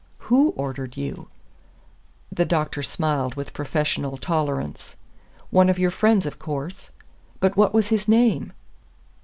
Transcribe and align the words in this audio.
"WHO 0.17 0.49
ordered 0.57 0.97
you?" 0.97 1.27
The 2.31 2.43
doctor 2.43 2.81
smiled 2.81 3.35
with 3.35 3.53
professional 3.53 4.17
tolerance. 4.17 4.95
"One 5.51 5.69
of 5.69 5.77
your 5.77 5.91
friends, 5.91 6.25
of 6.25 6.39
course." 6.39 6.89
"But 7.39 7.55
what 7.55 7.71
was 7.71 7.89
his 7.89 8.07
name?" 8.07 8.51